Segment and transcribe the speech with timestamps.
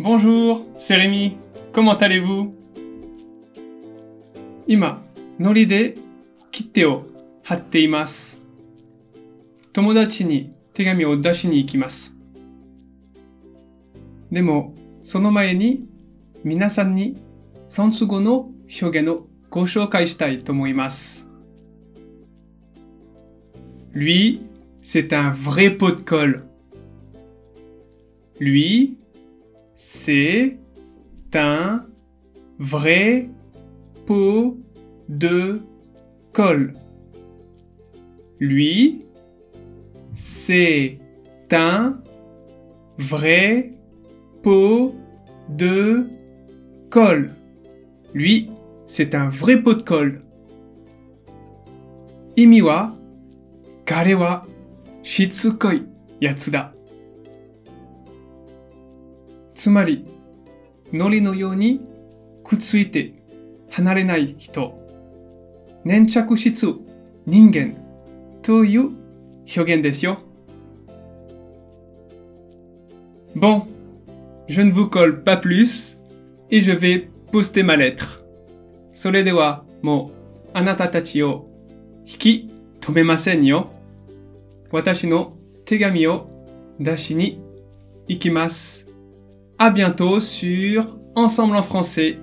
[0.00, 1.38] Bonjour, c'est Rémi.
[1.72, 2.54] Comment allez-vous
[4.68, 5.02] 今、
[5.40, 5.96] ノリで
[6.52, 7.02] 切手を
[7.42, 8.38] 貼っています。
[9.72, 12.14] 友達に手紙を出しに行きます。
[14.30, 14.72] でも、
[15.02, 15.88] その前に
[16.44, 17.16] 皆さんに
[17.70, 21.28] フランス語の表現をご紹介したいと思います。
[23.92, 24.42] Lui,
[24.80, 26.44] c'est un vrai pot de colle.
[28.38, 28.96] Lui,
[29.80, 30.58] C'est
[31.34, 31.84] un
[32.58, 33.30] vrai
[34.06, 34.58] pot
[35.08, 35.60] de
[36.32, 36.74] colle.
[38.40, 39.04] Lui,
[40.14, 40.98] c'est
[41.52, 42.02] un
[42.98, 43.72] vrai
[44.42, 44.96] pot
[45.48, 46.08] de
[46.90, 47.30] colle.
[48.14, 48.50] Lui,
[48.88, 50.22] c'est un vrai pot de colle.
[52.36, 52.98] Imiwa,
[53.84, 54.44] karewa,
[55.04, 55.84] shitsukoi
[56.20, 56.72] yatsuda.
[59.58, 60.04] つまり、
[60.92, 61.80] 糊のように
[62.44, 63.12] くっついて
[63.70, 64.78] 離れない人、
[65.84, 66.76] 粘着質
[67.26, 67.76] 人間
[68.40, 68.92] という
[69.56, 70.18] 表現ですよ。
[73.34, 73.66] Bon,
[74.46, 75.98] je ne vous colle pas plus
[76.52, 78.24] et je vais poster ma lettre.
[78.92, 81.48] それではもうあなたたちを
[82.06, 82.50] 引き
[82.80, 83.72] 止めませんよ。
[84.70, 86.28] 私の手紙を
[86.78, 87.42] 出しに
[88.06, 88.87] 行きます。
[89.60, 92.20] À bientôt sur Ensemble en français